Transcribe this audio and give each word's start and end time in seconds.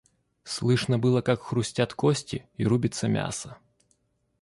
Слышно 0.45 0.97
было, 0.97 1.21
как 1.21 1.43
хрустят 1.43 1.93
кости 1.93 2.49
и 2.57 2.65
рубится 2.65 3.07
мясо. 3.07 3.59